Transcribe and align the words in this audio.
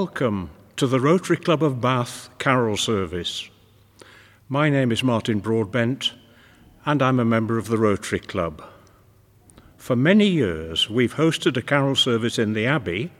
Welcome 0.00 0.48
to 0.76 0.86
the 0.86 0.98
Rotary 0.98 1.36
Club 1.36 1.62
of 1.62 1.82
Bath 1.82 2.30
Carol 2.38 2.78
Service. 2.78 3.50
My 4.48 4.70
name 4.70 4.92
is 4.92 5.04
Martin 5.04 5.40
Broadbent, 5.40 6.14
and 6.86 7.02
I'm 7.02 7.20
a 7.20 7.24
member 7.26 7.58
of 7.58 7.68
the 7.68 7.76
Rotary 7.76 8.18
Club. 8.20 8.64
For 9.76 9.96
many 9.96 10.26
years, 10.26 10.88
we've 10.88 11.16
hosted 11.16 11.58
a 11.58 11.62
carol 11.62 11.96
service 11.96 12.38
in 12.38 12.54
the 12.54 12.64
Abbey, 12.64 13.10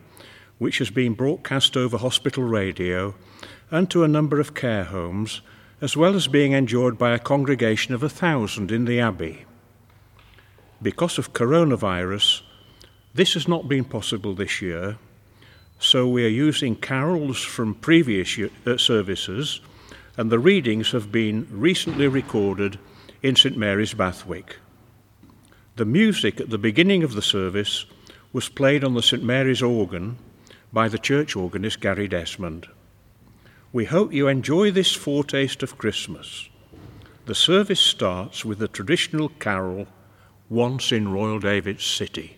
which 0.57 0.79
has 0.79 0.89
been 0.89 1.13
broadcast 1.13 1.77
over 1.77 1.99
hospital 1.99 2.45
radio 2.45 3.15
and 3.71 3.91
to 3.91 4.03
a 4.03 4.09
number 4.09 4.41
of 4.41 4.55
care 4.55 4.85
homes, 4.85 5.43
as 5.83 5.99
well 5.99 6.17
as 6.17 6.29
being 6.29 6.53
enjoyed 6.53 6.97
by 6.97 7.11
a 7.11 7.19
congregation 7.19 7.93
of 7.93 8.03
a 8.03 8.09
thousand 8.09 8.73
in 8.73 8.87
the 8.87 9.01
Abbey. 9.01 9.45
Because 10.81 11.19
of 11.19 11.35
coronavirus, 11.35 12.41
this 13.13 13.35
has 13.35 13.47
not 13.47 13.69
been 13.69 13.85
possible 13.85 14.35
this 14.35 14.63
year, 14.63 14.97
so 15.81 16.07
we 16.07 16.25
are 16.27 16.29
using 16.29 16.77
carols 16.77 17.41
from 17.43 17.75
previous 17.75 18.39
uh, 18.39 18.77
services, 18.77 19.63
and 20.17 20.31
the 20.31 20.39
readings 20.39 20.93
have 20.93 21.11
been 21.11 21.49
recently 21.51 22.07
recorded 22.07 22.79
in 23.23 23.35
St 23.35 23.57
Mary's 23.57 23.95
Bathwick. 23.95 24.59
The 25.77 25.87
music 25.87 26.39
at 26.39 26.51
the 26.51 26.59
beginning 26.59 27.03
of 27.03 27.15
the 27.15 27.23
service 27.23 27.87
was 28.31 28.51
played 28.51 28.85
on 28.85 28.93
the 28.93 29.03
St 29.03 29.25
Mary's 29.25 29.63
organ 29.63 30.19
by 30.71 30.87
the 30.87 30.99
church 30.99 31.35
organist 31.35 31.81
Gary 31.81 32.07
Desmond. 32.07 32.69
We 33.73 33.87
hope 33.87 34.13
you 34.13 34.29
enjoy 34.29 34.71
this 34.71 34.93
foretaste 34.95 35.63
of 35.63 35.79
Christmas. 35.79 36.51
The 37.25 37.35
service 37.35 37.81
starts 37.81 38.45
with 38.45 38.59
the 38.59 38.69
traditional 38.69 39.31
carol, 39.31 39.87
Once 40.51 40.93
in 40.93 41.11
Royal 41.11 41.39
David's 41.39 41.87
City. 41.87 42.37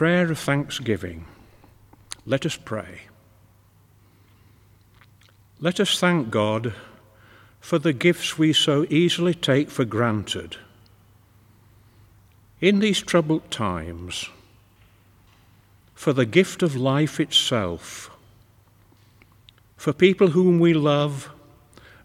Prayer 0.00 0.30
of 0.30 0.38
thanksgiving. 0.38 1.26
Let 2.24 2.46
us 2.46 2.56
pray. 2.56 3.02
Let 5.60 5.78
us 5.78 6.00
thank 6.00 6.30
God 6.30 6.72
for 7.60 7.78
the 7.78 7.92
gifts 7.92 8.38
we 8.38 8.54
so 8.54 8.86
easily 8.88 9.34
take 9.34 9.70
for 9.70 9.84
granted. 9.84 10.56
In 12.62 12.78
these 12.78 13.02
troubled 13.02 13.50
times, 13.50 14.30
for 15.94 16.14
the 16.14 16.24
gift 16.24 16.62
of 16.62 16.74
life 16.74 17.20
itself, 17.20 18.10
for 19.76 19.92
people 19.92 20.28
whom 20.28 20.58
we 20.58 20.72
love 20.72 21.28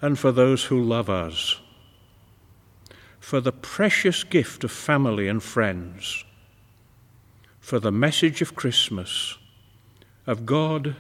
and 0.02 0.20
for 0.20 0.34
those 0.34 0.66
who 0.66 0.84
love 0.84 1.10
us, 1.10 1.62
for 3.22 3.40
the 3.40 3.54
precious 3.54 4.26
gift 4.26 4.66
of 4.66 4.72
family 4.72 5.30
and 5.30 5.42
friends 5.42 6.25
for 7.66 7.80
the 7.80 7.92
message 7.92 8.44
of 8.44 8.54
Christmas, 8.54 9.40
of 10.28 10.46
God 10.46 10.96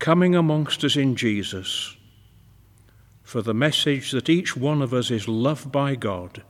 coming 0.00 0.34
amongst 0.34 0.82
us 0.82 0.96
in 0.96 1.14
Jesus, 1.14 1.96
for 3.22 3.42
the 3.42 3.54
message 3.54 4.10
that 4.10 4.28
each 4.28 4.56
one 4.56 4.82
of 4.82 4.92
us 4.92 5.12
is 5.12 5.28
loved 5.28 5.70
by 5.70 5.94
God. 5.94 6.42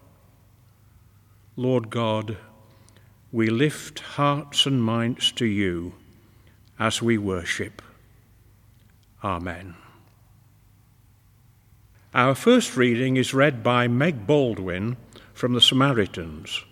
Lord 1.56 1.90
God, 1.90 2.38
we 3.30 3.50
lift 3.50 3.98
hearts 3.98 4.64
and 4.64 4.82
minds 4.82 5.30
to 5.32 5.44
you 5.44 5.92
as 6.78 7.02
we 7.02 7.18
worship. 7.18 7.82
Amen. 9.22 9.74
Our 12.14 12.34
first 12.34 12.78
reading 12.78 13.18
is 13.18 13.34
read 13.34 13.62
by 13.62 13.88
Meg 13.88 14.26
Baldwin 14.26 14.96
from 15.34 15.52
the 15.52 15.60
Samaritans. 15.60 16.64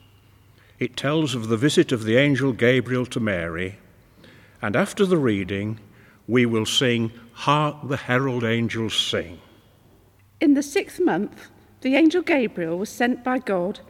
It 0.78 0.96
tells 0.96 1.34
of 1.34 1.48
the 1.48 1.56
visit 1.56 1.90
of 1.90 2.04
the 2.04 2.16
angel 2.16 2.52
Gabriel 2.52 3.04
to 3.06 3.18
Mary, 3.18 3.78
and 4.62 4.76
after 4.76 5.04
the 5.04 5.16
reading, 5.16 5.80
we 6.28 6.46
will 6.46 6.66
sing 6.66 7.10
Hark 7.32 7.76
the 7.88 7.96
Herald 7.96 8.44
Angels 8.44 8.94
Sing. 8.94 9.40
In 10.40 10.54
the 10.54 10.62
sixth 10.62 11.00
month, 11.00 11.48
the 11.80 11.96
angel 11.96 12.22
Gabriel 12.22 12.78
was 12.78 12.90
sent 12.90 13.24
by 13.24 13.38
God 13.38 13.80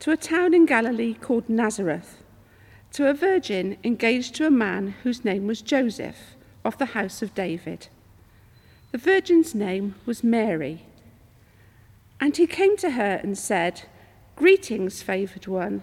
to 0.00 0.10
a 0.10 0.16
town 0.16 0.54
in 0.54 0.64
Galilee 0.64 1.14
called 1.14 1.48
Nazareth, 1.48 2.22
to 2.92 3.10
a 3.10 3.14
virgin 3.14 3.76
engaged 3.84 4.34
to 4.36 4.46
a 4.46 4.50
man 4.50 4.94
whose 5.02 5.24
name 5.24 5.46
was 5.46 5.60
Joseph, 5.60 6.36
of 6.64 6.78
the 6.78 6.86
house 6.86 7.20
of 7.20 7.34
David. 7.34 7.88
The 8.92 8.98
virgin's 8.98 9.54
name 9.54 9.96
was 10.06 10.24
Mary. 10.24 10.86
And 12.20 12.36
he 12.36 12.46
came 12.46 12.76
to 12.78 12.92
her 12.92 13.20
and 13.22 13.36
said, 13.36 13.82
Greetings, 14.36 15.02
favoured 15.02 15.46
one, 15.46 15.82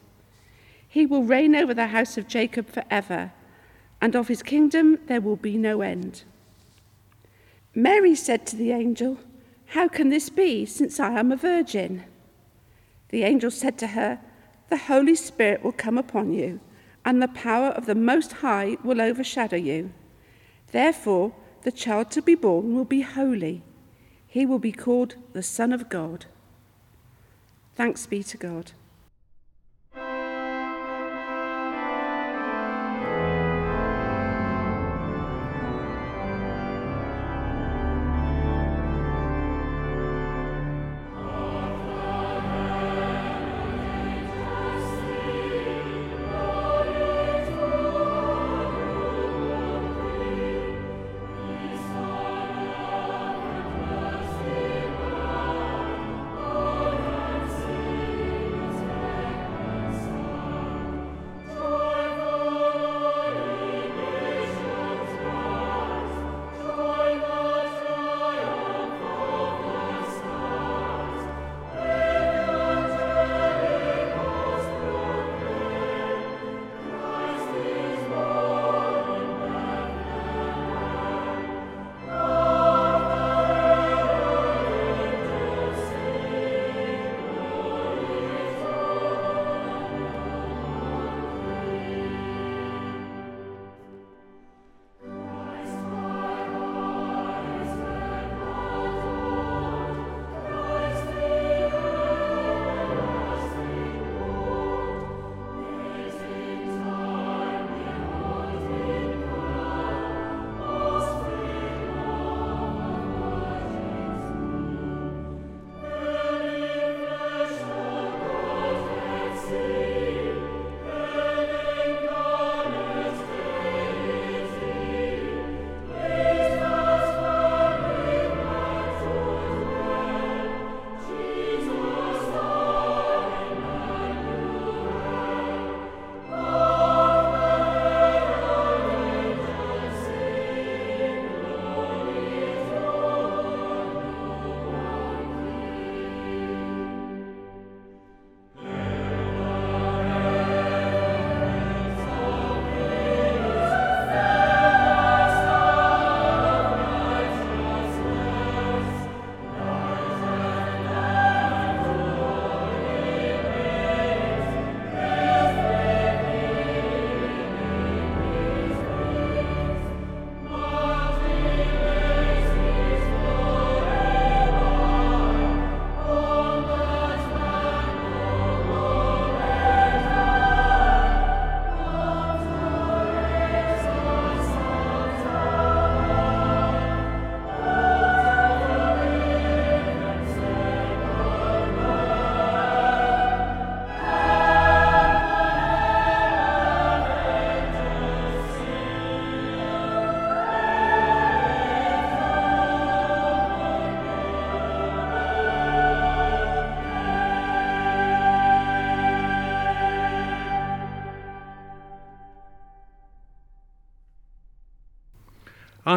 He 0.91 1.05
will 1.05 1.23
reign 1.23 1.55
over 1.55 1.73
the 1.73 1.87
house 1.87 2.17
of 2.17 2.27
Jacob 2.27 2.67
forever, 2.67 3.31
and 4.01 4.13
of 4.13 4.27
his 4.27 4.43
kingdom 4.43 4.99
there 5.07 5.21
will 5.21 5.37
be 5.37 5.57
no 5.57 5.79
end. 5.81 6.23
Mary 7.73 8.13
said 8.13 8.45
to 8.47 8.57
the 8.57 8.71
angel, 8.71 9.17
how 9.71 9.87
can 9.87 10.09
this 10.09 10.29
be, 10.29 10.65
since 10.65 10.99
I 10.99 11.17
am 11.17 11.31
a 11.31 11.37
virgin? 11.37 12.03
The 13.07 13.23
angel 13.23 13.49
said 13.49 13.77
to 13.77 13.87
her, 13.87 14.19
The 14.67 14.75
Holy 14.75 15.15
Spirit 15.15 15.63
will 15.63 15.71
come 15.71 15.97
upon 15.97 16.33
you, 16.33 16.59
and 17.05 17.21
the 17.21 17.29
power 17.29 17.69
of 17.69 17.85
the 17.85 17.95
Most 17.95 18.33
High 18.33 18.75
will 18.83 18.99
overshadow 18.99 19.55
you. 19.55 19.93
Therefore, 20.73 21.31
the 21.61 21.71
child 21.71 22.11
to 22.11 22.21
be 22.21 22.35
born 22.35 22.75
will 22.75 22.83
be 22.83 22.99
holy. 22.99 23.63
He 24.27 24.45
will 24.45 24.59
be 24.59 24.73
called 24.73 25.15
the 25.31 25.41
Son 25.41 25.71
of 25.71 25.87
God. 25.87 26.25
Thanks 27.73 28.05
be 28.05 28.23
to 28.23 28.35
God. 28.35 28.73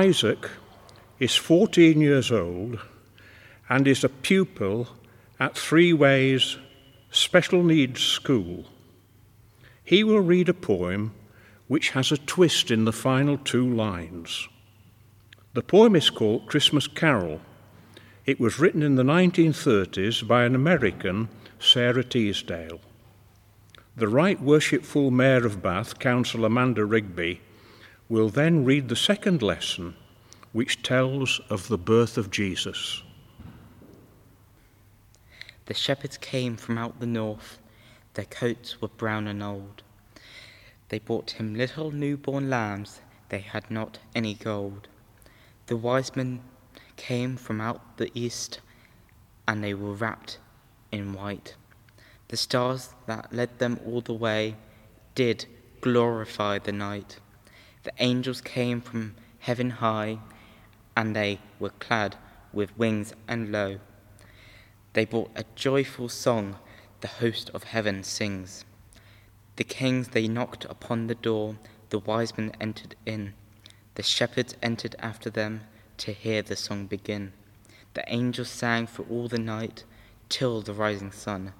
Isaac 0.04 0.50
is 1.18 1.34
14 1.34 1.98
years 1.98 2.30
old 2.30 2.78
and 3.70 3.88
is 3.88 4.04
a 4.04 4.10
pupil 4.10 4.88
at 5.40 5.56
Three 5.56 5.94
Ways 5.94 6.58
Special 7.10 7.62
Needs 7.62 8.02
School. 8.02 8.66
He 9.82 10.04
will 10.04 10.20
read 10.20 10.50
a 10.50 10.60
poem 10.72 11.14
which 11.68 11.90
has 11.96 12.12
a 12.12 12.18
twist 12.18 12.70
in 12.70 12.84
the 12.84 12.92
final 12.92 13.38
two 13.38 13.66
lines. 13.66 14.46
The 15.54 15.62
poem 15.62 15.96
is 15.96 16.10
called 16.10 16.48
Christmas 16.48 16.86
Carol. 16.86 17.40
It 18.26 18.38
was 18.38 18.58
written 18.58 18.82
in 18.82 18.96
the 18.96 19.10
1930s 19.16 20.28
by 20.28 20.44
an 20.44 20.54
American, 20.54 21.30
Sara 21.58 22.04
Teasdale. 22.04 22.80
The 23.96 24.08
Right 24.08 24.38
Worshipful 24.38 25.10
Mayor 25.10 25.46
of 25.46 25.62
Bath, 25.62 25.98
Councillor 25.98 26.48
Amanda 26.48 26.84
Rigby, 26.84 27.40
will 28.14 28.28
then 28.28 28.64
read 28.64 28.88
the 28.88 28.94
second 28.94 29.42
lesson, 29.42 29.92
which 30.52 30.84
tells 30.84 31.40
of 31.50 31.66
the 31.66 31.76
birth 31.76 32.16
of 32.16 32.30
Jesus. 32.30 33.02
The 35.66 35.74
shepherds 35.74 36.16
came 36.18 36.56
from 36.56 36.78
out 36.78 37.00
the 37.00 37.08
north, 37.08 37.58
their 38.14 38.26
coats 38.26 38.80
were 38.80 38.86
brown 38.86 39.26
and 39.26 39.42
old. 39.42 39.82
They 40.90 41.00
brought 41.00 41.32
him 41.32 41.56
little 41.56 41.90
newborn 41.90 42.48
lambs, 42.48 43.00
they 43.30 43.40
had 43.40 43.68
not 43.68 43.98
any 44.14 44.34
gold. 44.34 44.86
The 45.66 45.76
wise 45.76 46.14
men 46.14 46.40
came 46.94 47.36
from 47.36 47.60
out 47.60 47.96
the 47.96 48.12
east, 48.14 48.60
and 49.48 49.64
they 49.64 49.74
were 49.74 49.92
wrapped 49.92 50.38
in 50.92 51.14
white. 51.14 51.56
The 52.28 52.36
stars 52.36 52.94
that 53.06 53.32
led 53.32 53.58
them 53.58 53.80
all 53.84 54.02
the 54.02 54.14
way 54.14 54.54
did 55.16 55.46
glorify 55.80 56.60
the 56.60 56.70
night. 56.70 57.18
The 57.84 57.92
angels 57.98 58.40
came 58.40 58.80
from 58.80 59.14
heaven 59.40 59.68
high, 59.68 60.18
and 60.96 61.14
they 61.14 61.38
were 61.58 61.70
clad 61.70 62.16
with 62.52 62.76
wings 62.78 63.12
and 63.28 63.52
lo. 63.52 63.78
They 64.94 65.04
brought 65.04 65.30
a 65.36 65.44
joyful 65.54 66.08
song, 66.08 66.56
the 67.02 67.08
host 67.08 67.50
of 67.52 67.64
heaven 67.64 68.02
sings. 68.02 68.64
The 69.56 69.64
kings 69.64 70.08
they 70.08 70.28
knocked 70.28 70.64
upon 70.64 71.08
the 71.08 71.14
door, 71.14 71.56
the 71.90 71.98
wise 71.98 72.36
men 72.38 72.52
entered 72.58 72.96
in. 73.04 73.34
The 73.96 74.02
shepherds 74.02 74.56
entered 74.62 74.96
after 74.98 75.28
them 75.28 75.62
to 75.98 76.12
hear 76.12 76.42
the 76.42 76.56
song 76.56 76.86
begin. 76.86 77.32
The 77.92 78.04
angels 78.12 78.48
sang 78.48 78.86
for 78.86 79.02
all 79.10 79.28
the 79.28 79.38
night 79.38 79.84
till 80.28 80.62
the 80.62 80.72
rising 80.72 81.12
sun, 81.12 81.52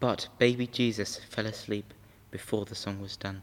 but 0.00 0.28
baby 0.38 0.66
Jesus 0.66 1.16
fell 1.16 1.46
asleep 1.46 1.94
before 2.30 2.66
the 2.66 2.74
song 2.74 3.00
was 3.00 3.16
done. 3.16 3.42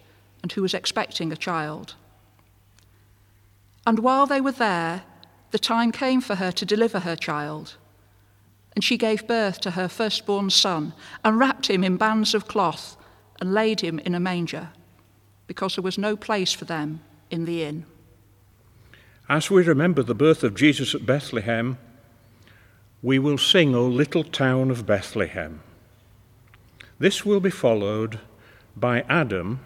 and 0.41 0.51
who 0.51 0.61
was 0.61 0.73
expecting 0.73 1.31
a 1.31 1.37
child. 1.37 1.95
And 3.85 3.99
while 3.99 4.25
they 4.25 4.41
were 4.41 4.51
there, 4.51 5.03
the 5.51 5.59
time 5.59 5.91
came 5.91 6.21
for 6.21 6.35
her 6.35 6.51
to 6.51 6.65
deliver 6.65 6.99
her 6.99 7.15
child. 7.15 7.75
And 8.75 8.83
she 8.83 8.97
gave 8.97 9.27
birth 9.27 9.59
to 9.61 9.71
her 9.71 9.87
firstborn 9.87 10.49
son, 10.49 10.93
and 11.23 11.37
wrapped 11.37 11.67
him 11.69 11.83
in 11.83 11.97
bands 11.97 12.33
of 12.33 12.47
cloth, 12.47 12.95
and 13.39 13.53
laid 13.53 13.81
him 13.81 13.99
in 13.99 14.15
a 14.15 14.19
manger, 14.19 14.69
because 15.47 15.75
there 15.75 15.83
was 15.83 15.97
no 15.97 16.15
place 16.15 16.53
for 16.53 16.65
them 16.65 17.01
in 17.29 17.45
the 17.45 17.63
inn. 17.63 17.85
As 19.27 19.49
we 19.49 19.63
remember 19.63 20.03
the 20.03 20.15
birth 20.15 20.43
of 20.43 20.55
Jesus 20.55 20.95
at 20.95 21.05
Bethlehem, 21.05 21.77
we 23.01 23.17
will 23.17 23.37
sing, 23.37 23.73
O 23.73 23.87
little 23.87 24.23
town 24.23 24.69
of 24.69 24.85
Bethlehem. 24.85 25.61
This 26.99 27.25
will 27.25 27.39
be 27.39 27.49
followed 27.49 28.19
by 28.75 29.01
Adam, 29.09 29.59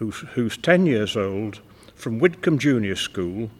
who's, 0.00 0.20
who's 0.32 0.56
10 0.56 0.86
years 0.86 1.14
old, 1.14 1.60
from 1.94 2.18
Widcombe 2.18 2.58
Junior 2.58 2.96
School, 2.96 3.50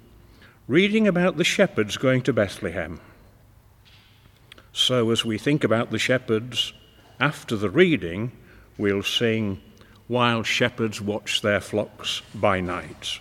reading 0.67 1.07
about 1.07 1.37
the 1.37 1.45
shepherds 1.45 1.99
going 1.99 2.23
to 2.23 2.33
Bethlehem. 2.33 2.99
So, 4.73 5.11
as 5.11 5.23
we 5.23 5.37
think 5.37 5.65
about 5.65 5.91
the 5.91 5.99
shepherds, 5.99 6.73
after 7.21 7.57
the 7.57 7.69
reading, 7.69 8.33
we'll 8.79 9.03
sing, 9.03 9.61
While 10.09 10.43
Shepherds 10.43 10.99
Watch 10.99 11.43
Their 11.43 11.61
Flocks 11.61 12.23
by 12.35 12.61
Night. 12.61 13.21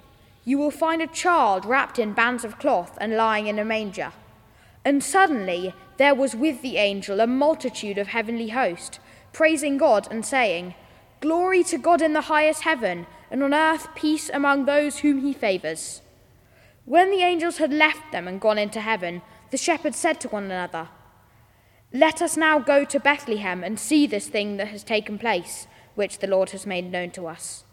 You 0.43 0.57
will 0.57 0.71
find 0.71 1.01
a 1.01 1.07
child 1.07 1.65
wrapped 1.65 1.99
in 1.99 2.13
bands 2.13 2.43
of 2.43 2.57
cloth 2.57 2.97
and 2.99 3.15
lying 3.15 3.47
in 3.47 3.59
a 3.59 3.65
manger. 3.65 4.13
And 4.83 5.03
suddenly 5.03 5.73
there 5.97 6.15
was 6.15 6.35
with 6.35 6.61
the 6.61 6.77
angel 6.77 7.19
a 7.19 7.27
multitude 7.27 7.97
of 7.97 8.07
heavenly 8.07 8.49
hosts, 8.49 8.99
praising 9.33 9.77
God 9.77 10.07
and 10.09 10.25
saying, 10.25 10.73
Glory 11.19 11.63
to 11.65 11.77
God 11.77 12.01
in 12.01 12.13
the 12.13 12.21
highest 12.21 12.63
heaven, 12.63 13.05
and 13.29 13.43
on 13.43 13.53
earth 13.53 13.93
peace 13.93 14.29
among 14.33 14.65
those 14.65 14.99
whom 14.99 15.21
he 15.21 15.33
favours. 15.33 16.01
When 16.85 17.11
the 17.11 17.21
angels 17.21 17.57
had 17.57 17.71
left 17.71 18.11
them 18.11 18.27
and 18.27 18.41
gone 18.41 18.57
into 18.57 18.81
heaven, 18.81 19.21
the 19.51 19.57
shepherds 19.57 19.97
said 19.97 20.19
to 20.21 20.29
one 20.29 20.45
another, 20.45 20.89
Let 21.93 22.21
us 22.21 22.35
now 22.35 22.57
go 22.57 22.83
to 22.85 22.99
Bethlehem 22.99 23.63
and 23.63 23.79
see 23.79 24.07
this 24.07 24.27
thing 24.27 24.57
that 24.57 24.69
has 24.69 24.83
taken 24.83 25.19
place, 25.19 25.67
which 25.93 26.17
the 26.17 26.27
Lord 26.27 26.49
has 26.49 26.65
made 26.65 26.91
known 26.91 27.11
to 27.11 27.27
us. 27.27 27.63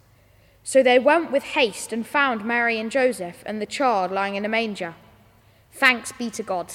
So 0.69 0.83
they 0.83 0.99
went 0.99 1.33
with 1.33 1.45
haste 1.45 1.95
and 1.95 2.07
found 2.07 2.45
Mary 2.45 2.79
and 2.79 2.91
Joseph 2.91 3.43
and 3.47 3.59
the 3.59 3.65
child 3.65 4.13
lying 4.13 4.35
in 4.35 4.45
a 4.45 4.51
manger. 4.51 4.97
Thanks 5.73 6.13
be 6.13 6.29
to 6.29 6.43
God. 6.43 6.71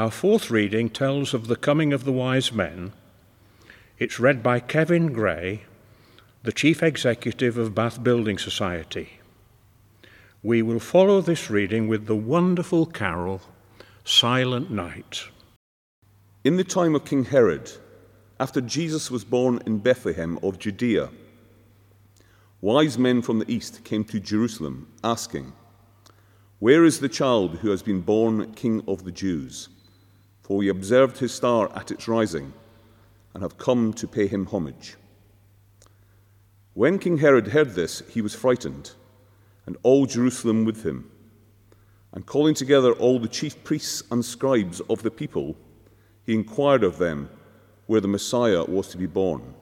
Our 0.00 0.10
fourth 0.10 0.50
reading 0.50 0.88
tells 0.88 1.34
of 1.34 1.46
the 1.46 1.56
coming 1.56 1.92
of 1.92 2.04
the 2.04 2.12
wise 2.12 2.52
men. 2.52 2.94
It's 3.98 4.18
read 4.18 4.42
by 4.42 4.58
Kevin 4.58 5.12
Gray, 5.12 5.64
the 6.42 6.52
Chief 6.52 6.82
Executive 6.82 7.58
of 7.58 7.74
Bath 7.74 8.02
Building 8.02 8.38
Society. 8.38 9.20
We 10.42 10.62
will 10.62 10.80
follow 10.80 11.20
this 11.20 11.50
reading 11.50 11.86
with 11.86 12.06
the 12.06 12.16
wonderful 12.16 12.86
carol, 12.86 13.42
Silent 14.02 14.70
Night. 14.70 15.24
In 16.44 16.56
the 16.56 16.64
time 16.64 16.94
of 16.94 17.04
King 17.04 17.26
Herod, 17.26 17.70
after 18.38 18.62
Jesus 18.62 19.10
was 19.10 19.22
born 19.22 19.60
in 19.66 19.80
Bethlehem 19.80 20.38
of 20.42 20.58
Judea, 20.58 21.10
wise 22.62 22.96
men 22.96 23.20
from 23.20 23.38
the 23.38 23.52
east 23.52 23.84
came 23.84 24.04
to 24.04 24.18
Jerusalem, 24.18 24.88
asking, 25.04 25.52
Where 26.58 26.86
is 26.86 27.00
the 27.00 27.10
child 27.10 27.58
who 27.58 27.68
has 27.68 27.82
been 27.82 28.00
born 28.00 28.54
King 28.54 28.82
of 28.88 29.04
the 29.04 29.12
Jews? 29.12 29.68
For 30.50 30.56
we 30.56 30.68
observed 30.68 31.18
his 31.18 31.32
star 31.32 31.70
at 31.76 31.92
its 31.92 32.08
rising 32.08 32.52
and 33.34 33.42
have 33.44 33.56
come 33.56 33.92
to 33.92 34.08
pay 34.08 34.26
him 34.26 34.46
homage. 34.46 34.96
When 36.74 36.98
King 36.98 37.18
Herod 37.18 37.46
heard 37.46 37.76
this, 37.76 38.02
he 38.08 38.20
was 38.20 38.34
frightened, 38.34 38.90
and 39.64 39.76
all 39.84 40.06
Jerusalem 40.06 40.64
with 40.64 40.84
him. 40.84 41.08
And 42.12 42.26
calling 42.26 42.54
together 42.54 42.90
all 42.94 43.20
the 43.20 43.28
chief 43.28 43.62
priests 43.62 44.02
and 44.10 44.24
scribes 44.24 44.80
of 44.90 45.04
the 45.04 45.10
people, 45.12 45.54
he 46.26 46.34
inquired 46.34 46.82
of 46.82 46.98
them 46.98 47.30
where 47.86 48.00
the 48.00 48.08
Messiah 48.08 48.64
was 48.64 48.88
to 48.88 48.98
be 48.98 49.06
born. 49.06 49.54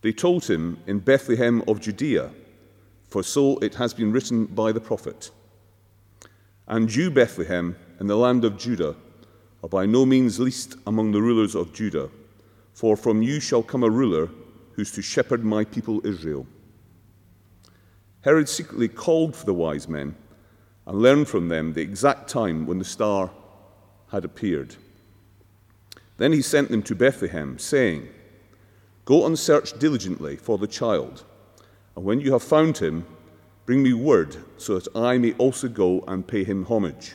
They 0.00 0.12
told 0.12 0.46
him, 0.46 0.78
In 0.86 0.98
Bethlehem 0.98 1.62
of 1.68 1.78
Judea, 1.78 2.30
for 3.10 3.22
so 3.22 3.58
it 3.58 3.74
has 3.74 3.92
been 3.92 4.12
written 4.12 4.46
by 4.46 4.72
the 4.72 4.80
prophet. 4.80 5.30
And 6.66 6.94
you, 6.94 7.10
Bethlehem, 7.10 7.76
in 8.00 8.06
the 8.06 8.16
land 8.16 8.46
of 8.46 8.56
Judah, 8.56 8.96
are 9.62 9.68
by 9.68 9.86
no 9.86 10.06
means 10.06 10.40
least 10.40 10.76
among 10.86 11.12
the 11.12 11.20
rulers 11.20 11.54
of 11.54 11.72
Judah, 11.72 12.08
for 12.72 12.96
from 12.96 13.22
you 13.22 13.40
shall 13.40 13.62
come 13.62 13.82
a 13.82 13.90
ruler 13.90 14.30
who's 14.72 14.92
to 14.92 15.02
shepherd 15.02 15.44
my 15.44 15.64
people 15.64 16.04
Israel. 16.06 16.46
Herod 18.22 18.48
secretly 18.48 18.88
called 18.88 19.34
for 19.34 19.46
the 19.46 19.54
wise 19.54 19.88
men 19.88 20.14
and 20.86 21.00
learned 21.00 21.28
from 21.28 21.48
them 21.48 21.72
the 21.72 21.82
exact 21.82 22.28
time 22.28 22.66
when 22.66 22.78
the 22.78 22.84
star 22.84 23.30
had 24.10 24.24
appeared. 24.24 24.76
Then 26.16 26.32
he 26.32 26.42
sent 26.42 26.70
them 26.70 26.82
to 26.82 26.94
Bethlehem, 26.94 27.58
saying, 27.58 28.08
Go 29.04 29.24
and 29.26 29.38
search 29.38 29.78
diligently 29.78 30.36
for 30.36 30.58
the 30.58 30.66
child, 30.66 31.24
and 31.96 32.04
when 32.04 32.20
you 32.20 32.32
have 32.32 32.42
found 32.42 32.78
him, 32.78 33.06
bring 33.64 33.82
me 33.82 33.92
word 33.92 34.36
so 34.58 34.78
that 34.78 34.94
I 34.94 35.16
may 35.16 35.32
also 35.34 35.68
go 35.68 36.04
and 36.06 36.26
pay 36.26 36.44
him 36.44 36.64
homage. 36.64 37.14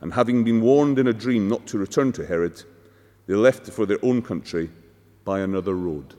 And 0.00 0.12
having 0.12 0.44
been 0.44 0.60
warned 0.60 0.98
in 0.98 1.08
a 1.08 1.12
dream 1.12 1.48
not 1.48 1.66
to 1.68 1.78
return 1.78 2.12
to 2.12 2.26
Herod, 2.26 2.62
they 3.26 3.34
left 3.34 3.66
for 3.66 3.84
their 3.86 3.98
own 4.02 4.22
country 4.22 4.70
by 5.24 5.40
another 5.40 5.74
road. 5.74 6.14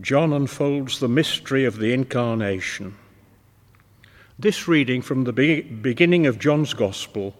John 0.00 0.32
unfolds 0.32 0.98
the 0.98 1.08
mystery 1.08 1.66
of 1.66 1.76
the 1.76 1.92
Incarnation. 1.92 2.94
This 4.38 4.66
reading 4.66 5.02
from 5.02 5.24
the 5.24 5.32
be- 5.32 5.60
beginning 5.60 6.26
of 6.26 6.38
John's 6.38 6.72
Gospel 6.72 7.34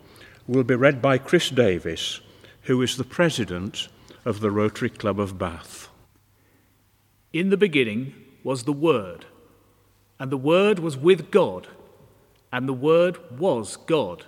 will 0.46 0.64
be 0.64 0.74
read 0.74 1.00
by 1.00 1.16
Chris 1.16 1.48
Davis, 1.48 2.20
who 2.62 2.82
is 2.82 2.96
the 2.96 3.04
president 3.04 3.88
of 4.26 4.40
the 4.40 4.50
Rotary 4.50 4.90
Club 4.90 5.18
of 5.18 5.38
Bath. 5.38 5.88
In 7.32 7.48
the 7.48 7.56
beginning 7.56 8.14
was 8.44 8.64
the 8.64 8.74
Word, 8.74 9.24
and 10.18 10.30
the 10.30 10.36
Word 10.36 10.80
was 10.80 10.98
with 10.98 11.30
God, 11.30 11.68
and 12.52 12.68
the 12.68 12.74
Word 12.74 13.38
was 13.38 13.76
God. 13.76 14.26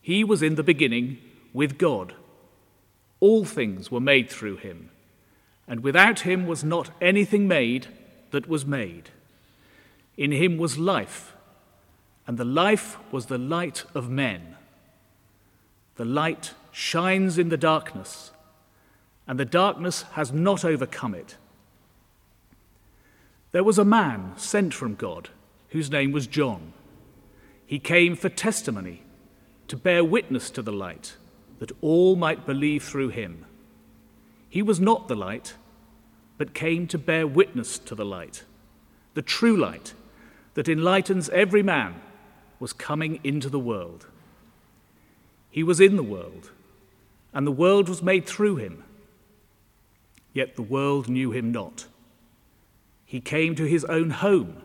He 0.00 0.24
was 0.24 0.42
in 0.42 0.56
the 0.56 0.64
beginning 0.64 1.18
with 1.52 1.78
God. 1.78 2.14
All 3.20 3.44
things 3.44 3.90
were 3.90 4.00
made 4.00 4.30
through 4.30 4.56
him 4.56 4.90
and 5.66 5.80
without 5.80 6.20
him 6.20 6.46
was 6.46 6.62
not 6.62 6.90
anything 7.00 7.48
made 7.48 7.88
that 8.30 8.48
was 8.48 8.66
made. 8.66 9.10
In 10.16 10.32
him 10.32 10.58
was 10.58 10.78
life, 10.78 11.34
and 12.26 12.38
the 12.38 12.44
life 12.44 12.98
was 13.10 13.26
the 13.26 13.38
light 13.38 13.84
of 13.94 14.08
men. 14.10 14.56
The 15.96 16.04
light 16.04 16.54
shines 16.72 17.38
in 17.38 17.48
the 17.48 17.56
darkness, 17.56 18.30
and 19.26 19.38
the 19.38 19.44
darkness 19.44 20.02
has 20.12 20.32
not 20.32 20.64
overcome 20.64 21.14
it. 21.14 21.36
There 23.52 23.64
was 23.64 23.78
a 23.78 23.84
man 23.84 24.32
sent 24.36 24.74
from 24.74 24.96
God 24.96 25.30
whose 25.68 25.90
name 25.90 26.12
was 26.12 26.26
John. 26.26 26.72
He 27.66 27.78
came 27.78 28.16
for 28.16 28.28
testimony, 28.28 29.02
to 29.68 29.76
bear 29.76 30.04
witness 30.04 30.50
to 30.50 30.62
the 30.62 30.72
light, 30.72 31.16
that 31.58 31.72
all 31.80 32.16
might 32.16 32.46
believe 32.46 32.82
through 32.82 33.08
him. 33.08 33.46
He 34.54 34.62
was 34.62 34.78
not 34.78 35.08
the 35.08 35.16
light, 35.16 35.54
but 36.38 36.54
came 36.54 36.86
to 36.86 36.96
bear 36.96 37.26
witness 37.26 37.76
to 37.78 37.96
the 37.96 38.04
light. 38.04 38.44
The 39.14 39.20
true 39.20 39.56
light 39.56 39.94
that 40.54 40.68
enlightens 40.68 41.28
every 41.30 41.64
man 41.64 41.96
was 42.60 42.72
coming 42.72 43.18
into 43.24 43.48
the 43.48 43.58
world. 43.58 44.06
He 45.50 45.64
was 45.64 45.80
in 45.80 45.96
the 45.96 46.04
world, 46.04 46.52
and 47.32 47.44
the 47.44 47.50
world 47.50 47.88
was 47.88 48.00
made 48.00 48.26
through 48.26 48.54
him. 48.54 48.84
Yet 50.32 50.54
the 50.54 50.62
world 50.62 51.08
knew 51.08 51.32
him 51.32 51.50
not. 51.50 51.86
He 53.04 53.20
came 53.20 53.56
to 53.56 53.64
his 53.64 53.84
own 53.86 54.10
home, 54.10 54.62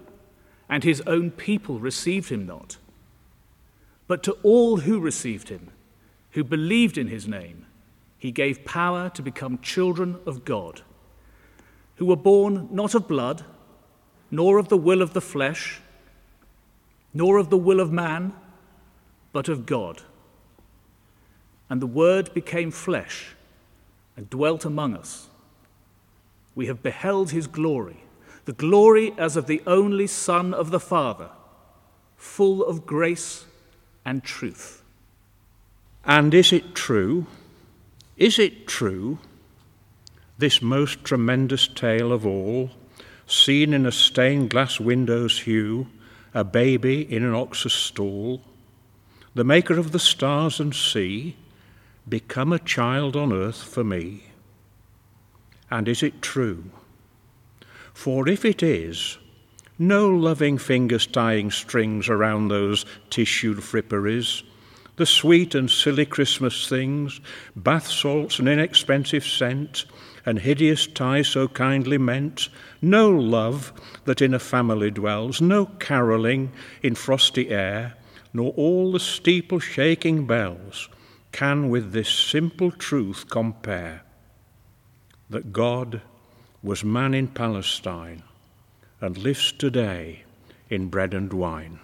and 0.69 0.83
his 0.83 1.01
own 1.07 1.31
people 1.31 1.79
received 1.79 2.29
him 2.29 2.45
not. 2.45 2.77
But 4.05 4.21
to 4.21 4.33
all 4.43 4.81
who 4.81 4.99
received 4.99 5.49
him, 5.49 5.71
who 6.33 6.43
believed 6.43 6.95
in 6.95 7.07
his 7.07 7.27
name, 7.27 7.65
he 8.19 8.31
gave 8.31 8.65
power 8.65 9.09
to 9.09 9.21
become 9.21 9.57
children 9.59 10.19
of 10.25 10.43
God, 10.43 10.81
who 11.95 12.05
were 12.05 12.17
born 12.17 12.67
not 12.69 12.93
of 12.93 13.07
blood, 13.07 13.45
nor 14.29 14.59
of 14.59 14.67
the 14.67 14.77
will 14.77 15.01
of 15.01 15.13
the 15.13 15.21
flesh, 15.21 15.79
nor 17.13 17.37
of 17.37 17.49
the 17.49 17.57
will 17.57 17.79
of 17.79 17.91
man, 17.91 18.33
but 19.31 19.47
of 19.47 19.65
God. 19.65 20.03
And 21.69 21.81
the 21.81 21.87
Word 21.87 22.33
became 22.33 22.71
flesh 22.71 23.35
and 24.17 24.29
dwelt 24.29 24.65
among 24.65 24.95
us. 24.95 25.29
We 26.55 26.67
have 26.67 26.83
beheld 26.83 27.31
his 27.31 27.47
glory, 27.47 28.03
the 28.45 28.53
glory 28.53 29.13
as 29.17 29.37
of 29.37 29.47
the 29.47 29.61
only 29.65 30.07
Son 30.07 30.53
of 30.53 30.71
the 30.71 30.79
Father, 30.79 31.29
full 32.17 32.65
of 32.65 32.85
grace 32.85 33.45
and 34.03 34.23
truth. 34.23 34.83
And 36.03 36.33
is 36.33 36.51
it 36.51 36.75
true? 36.75 37.27
Is 38.19 38.37
it 38.37 38.67
true? 38.67 39.17
This 40.37 40.61
most 40.61 41.05
tremendous 41.05 41.69
tale 41.69 42.11
of 42.11 42.25
all, 42.27 42.71
seen 43.25 43.73
in 43.73 43.85
a 43.85 43.93
stained 43.93 44.49
glass 44.49 44.77
window's 44.77 45.39
hue, 45.39 45.87
a 46.33 46.43
baby 46.43 47.01
in 47.01 47.23
an 47.23 47.33
ox's 47.33 47.71
stall, 47.71 48.41
the 49.33 49.45
maker 49.45 49.79
of 49.79 49.93
the 49.93 49.99
stars 49.99 50.59
and 50.59 50.75
sea, 50.75 51.37
become 52.09 52.51
a 52.51 52.59
child 52.59 53.15
on 53.15 53.31
earth 53.31 53.63
for 53.63 53.85
me? 53.85 54.25
And 55.71 55.87
is 55.87 56.03
it 56.03 56.21
true? 56.21 56.71
For 57.93 58.27
if 58.27 58.43
it 58.43 58.61
is, 58.61 59.17
no 59.77 60.09
loving 60.09 60.57
fingers 60.57 61.07
tying 61.07 61.51
strings 61.51 62.09
around 62.09 62.49
those 62.49 62.85
tissued 63.09 63.59
fripperies, 63.59 64.43
the 64.99 65.05
sweet 65.05 65.55
and 65.55 65.71
silly 65.71 66.05
Christmas 66.05 66.67
things, 66.67 67.21
bath 67.55 67.87
salts 67.87 68.37
and 68.37 68.49
inexpensive 68.49 69.25
scent, 69.25 69.85
and 70.25 70.39
hideous 70.39 70.85
ties 70.87 71.29
so 71.29 71.47
kindly 71.47 71.97
meant, 71.97 72.49
no 72.81 73.09
love 73.09 73.71
that 74.03 74.21
in 74.21 74.33
a 74.33 74.39
family 74.39 74.91
dwells, 74.91 75.39
no 75.39 75.65
carolling 75.65 76.51
in 76.83 76.95
frosty 76.95 77.49
air, 77.49 77.95
nor 78.33 78.51
all 78.51 78.91
the 78.91 78.99
steeple 78.99 79.59
shaking 79.59 80.27
bells 80.27 80.89
can 81.31 81.69
with 81.69 81.93
this 81.93 82.09
simple 82.09 82.69
truth 82.69 83.29
compare 83.29 84.01
that 85.29 85.53
God 85.53 86.01
was 86.61 86.83
man 86.83 87.13
in 87.13 87.29
Palestine 87.29 88.21
and 88.99 89.17
lives 89.17 89.53
today 89.53 90.23
in 90.69 90.89
bread 90.89 91.13
and 91.13 91.31
wine. 91.31 91.79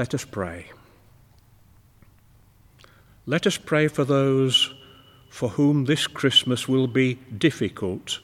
Let 0.00 0.14
us 0.14 0.24
pray. 0.24 0.64
Let 3.26 3.46
us 3.46 3.58
pray 3.58 3.86
for 3.86 4.02
those 4.02 4.72
for 5.28 5.50
whom 5.50 5.84
this 5.84 6.06
Christmas 6.06 6.66
will 6.66 6.86
be 6.86 7.18
difficult 7.36 8.20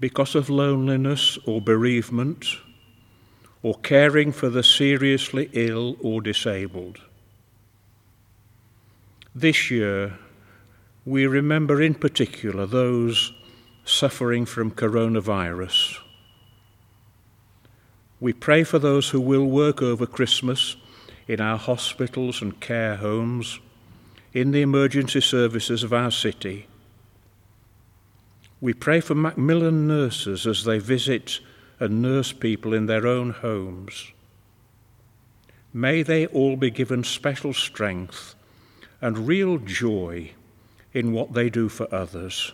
because 0.00 0.34
of 0.34 0.50
loneliness 0.50 1.38
or 1.46 1.60
bereavement, 1.60 2.46
or 3.62 3.76
caring 3.84 4.32
for 4.32 4.48
the 4.48 4.64
seriously 4.64 5.48
ill 5.52 5.96
or 6.00 6.20
disabled. 6.20 6.98
This 9.32 9.70
year, 9.70 10.18
we 11.04 11.28
remember 11.28 11.80
in 11.80 11.94
particular 11.94 12.66
those 12.66 13.32
suffering 13.84 14.44
from 14.44 14.72
coronavirus. 14.72 16.00
We 18.18 18.32
pray 18.32 18.64
for 18.64 18.80
those 18.80 19.10
who 19.10 19.20
will 19.20 19.46
work 19.46 19.80
over 19.80 20.04
Christmas 20.04 20.74
in 21.26 21.40
our 21.40 21.58
hospitals 21.58 22.40
and 22.40 22.60
care 22.60 22.96
homes, 22.96 23.58
in 24.32 24.50
the 24.50 24.62
emergency 24.62 25.20
services 25.20 25.82
of 25.82 25.92
our 25.92 26.10
city. 26.10 26.66
We 28.60 28.74
pray 28.74 29.00
for 29.00 29.14
Macmillan 29.14 29.86
nurses 29.86 30.46
as 30.46 30.64
they 30.64 30.78
visit 30.78 31.40
and 31.78 32.00
nurse 32.00 32.32
people 32.32 32.72
in 32.72 32.86
their 32.86 33.06
own 33.06 33.30
homes. 33.30 34.12
May 35.72 36.02
they 36.02 36.26
all 36.26 36.56
be 36.56 36.70
given 36.70 37.04
special 37.04 37.52
strength 37.52 38.34
and 39.00 39.28
real 39.28 39.58
joy 39.58 40.32
in 40.94 41.12
what 41.12 41.34
they 41.34 41.50
do 41.50 41.68
for 41.68 41.92
others. 41.94 42.52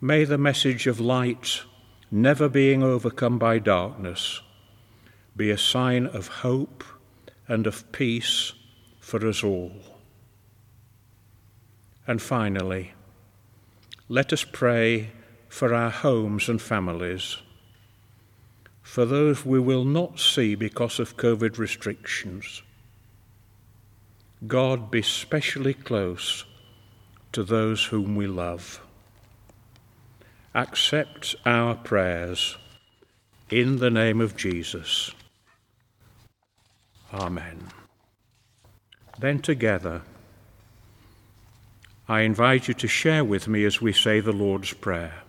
May 0.00 0.24
the 0.24 0.38
message 0.38 0.86
of 0.86 1.00
light, 1.00 1.62
never 2.10 2.48
being 2.48 2.82
overcome 2.82 3.38
by 3.38 3.58
darkness, 3.58 4.40
be 5.38 5.50
a 5.50 5.56
sign 5.56 6.06
of 6.06 6.26
hope 6.28 6.82
and 7.46 7.66
of 7.66 7.90
peace 7.92 8.52
for 9.00 9.26
us 9.26 9.42
all. 9.44 9.72
And 12.08 12.20
finally, 12.20 12.92
let 14.08 14.32
us 14.32 14.42
pray 14.42 15.10
for 15.48 15.72
our 15.72 15.90
homes 15.90 16.48
and 16.48 16.60
families, 16.60 17.38
for 18.82 19.06
those 19.06 19.46
we 19.46 19.60
will 19.60 19.84
not 19.84 20.18
see 20.18 20.54
because 20.54 20.98
of 20.98 21.16
COVID 21.16 21.56
restrictions. 21.56 22.62
God 24.46 24.90
be 24.90 25.02
specially 25.02 25.74
close 25.74 26.44
to 27.32 27.44
those 27.44 27.84
whom 27.84 28.16
we 28.16 28.26
love. 28.26 28.80
Accept 30.54 31.36
our 31.46 31.76
prayers 31.76 32.56
in 33.50 33.76
the 33.76 33.90
name 33.90 34.20
of 34.20 34.36
Jesus. 34.36 35.12
Amen. 37.12 37.68
Then 39.18 39.40
together, 39.40 40.02
I 42.08 42.20
invite 42.20 42.68
you 42.68 42.74
to 42.74 42.88
share 42.88 43.24
with 43.24 43.48
me 43.48 43.64
as 43.64 43.80
we 43.80 43.92
say 43.92 44.20
the 44.20 44.32
Lord's 44.32 44.72
Prayer. 44.72 45.22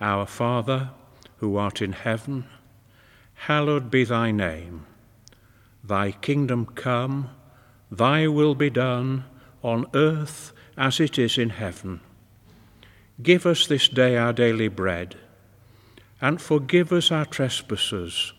Our 0.00 0.26
Father, 0.26 0.90
who 1.38 1.56
art 1.56 1.82
in 1.82 1.92
heaven, 1.92 2.46
hallowed 3.34 3.90
be 3.90 4.04
thy 4.04 4.30
name. 4.30 4.86
Thy 5.82 6.12
kingdom 6.12 6.66
come, 6.66 7.30
thy 7.90 8.26
will 8.26 8.54
be 8.54 8.70
done, 8.70 9.24
on 9.62 9.86
earth 9.94 10.52
as 10.76 11.00
it 11.00 11.18
is 11.18 11.38
in 11.38 11.50
heaven. 11.50 12.00
Give 13.22 13.46
us 13.46 13.66
this 13.66 13.88
day 13.88 14.16
our 14.16 14.32
daily 14.32 14.68
bread, 14.68 15.16
and 16.20 16.40
forgive 16.40 16.92
us 16.92 17.12
our 17.12 17.26
trespasses, 17.26 18.32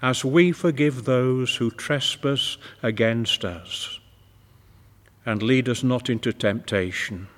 as 0.00 0.24
we 0.24 0.52
forgive 0.52 1.04
those 1.04 1.56
who 1.56 1.70
trespass 1.70 2.56
against 2.82 3.44
us. 3.44 3.98
And 5.26 5.42
lead 5.42 5.68
us 5.68 5.82
not 5.82 6.08
into 6.08 6.32
temptation, 6.32 7.28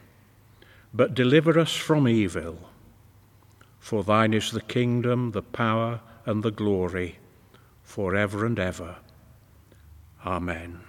but 0.95 1.15
deliver 1.15 1.59
us 1.59 1.75
from 1.75 2.07
evil. 2.07 2.71
For 3.79 4.05
thine 4.05 4.35
is 4.35 4.53
the 4.53 4.61
kingdom, 4.61 5.33
the 5.33 5.43
power, 5.43 6.01
and 6.27 6.43
the 6.43 6.51
glory, 6.51 7.19
for 7.83 8.15
ever 8.15 8.45
and 8.47 8.59
ever. 8.59 8.97
Amen. 10.25 10.81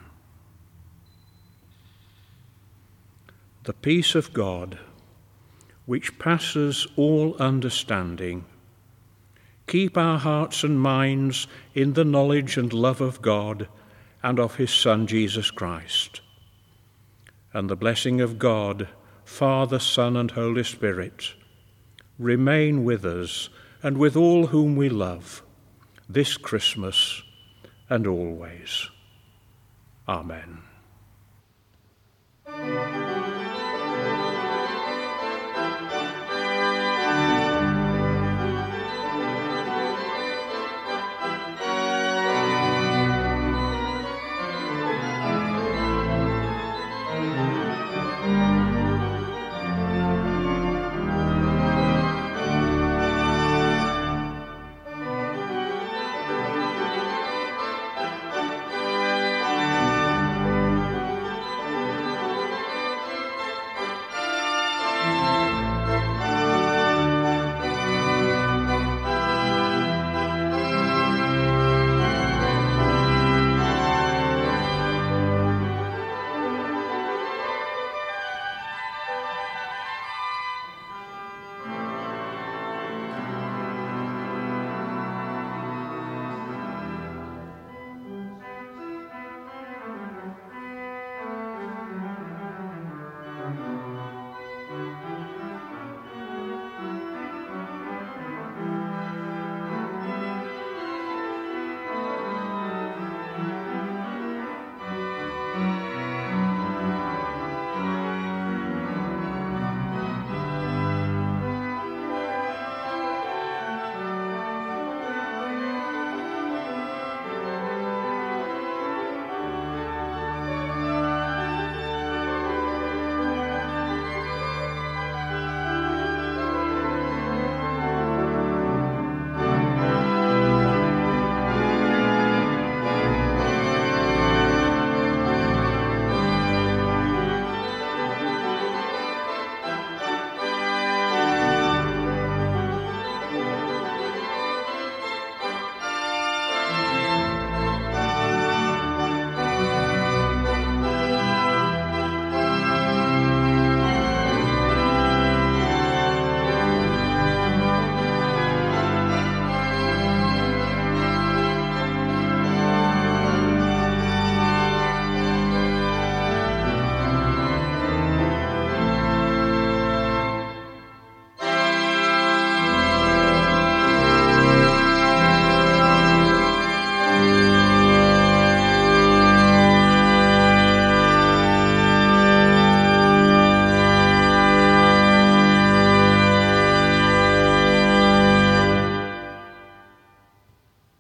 The 3.63 3.73
peace 3.73 4.13
of 4.13 4.33
God, 4.33 4.79
which 5.85 6.19
passes 6.19 6.87
all 6.95 7.35
understanding, 7.37 8.45
keep 9.71 9.97
our 9.97 10.19
hearts 10.19 10.65
and 10.65 10.81
minds 10.81 11.47
in 11.73 11.93
the 11.93 12.03
knowledge 12.03 12.57
and 12.57 12.73
love 12.73 12.99
of 12.99 13.21
God 13.21 13.69
and 14.21 14.37
of 14.37 14.55
his 14.55 14.69
Son, 14.69 15.07
Jesus 15.07 15.49
Christ. 15.49 16.19
And 17.53 17.69
the 17.69 17.77
blessing 17.77 18.19
of 18.19 18.37
God, 18.37 18.89
Father, 19.23 19.79
Son, 19.79 20.17
and 20.17 20.31
Holy 20.31 20.65
Spirit, 20.65 21.35
remain 22.19 22.83
with 22.83 23.05
us 23.05 23.47
and 23.81 23.97
with 23.97 24.17
all 24.17 24.47
whom 24.47 24.75
we 24.75 24.89
love 24.89 25.41
this 26.09 26.35
Christmas 26.35 27.23
and 27.89 28.05
always. 28.05 28.89
Amen. 30.05 30.63